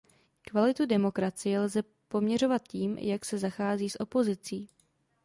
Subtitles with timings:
[0.43, 4.69] Kvalitu demokracie lze poměřovat tím, jak se zachází s opozicí.